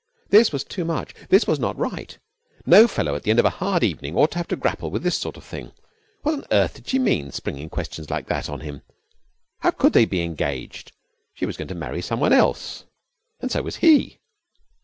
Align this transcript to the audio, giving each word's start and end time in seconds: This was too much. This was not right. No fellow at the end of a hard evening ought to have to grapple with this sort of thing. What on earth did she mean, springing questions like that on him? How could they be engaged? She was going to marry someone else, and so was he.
This 0.29 0.51
was 0.51 0.63
too 0.63 0.83
much. 0.83 1.13
This 1.29 1.45
was 1.45 1.59
not 1.59 1.77
right. 1.77 2.17
No 2.65 2.87
fellow 2.87 3.13
at 3.13 3.21
the 3.21 3.29
end 3.29 3.37
of 3.37 3.45
a 3.45 3.51
hard 3.51 3.83
evening 3.83 4.15
ought 4.15 4.31
to 4.31 4.39
have 4.39 4.47
to 4.47 4.55
grapple 4.55 4.89
with 4.89 5.03
this 5.03 5.15
sort 5.15 5.37
of 5.37 5.43
thing. 5.43 5.73
What 6.23 6.33
on 6.33 6.43
earth 6.51 6.73
did 6.73 6.87
she 6.87 6.97
mean, 6.97 7.31
springing 7.31 7.69
questions 7.69 8.09
like 8.09 8.25
that 8.25 8.49
on 8.49 8.61
him? 8.61 8.81
How 9.59 9.69
could 9.69 9.93
they 9.93 10.05
be 10.05 10.23
engaged? 10.23 10.91
She 11.35 11.45
was 11.45 11.55
going 11.55 11.67
to 11.67 11.75
marry 11.75 12.01
someone 12.01 12.33
else, 12.33 12.85
and 13.41 13.51
so 13.51 13.61
was 13.61 13.75
he. 13.75 14.17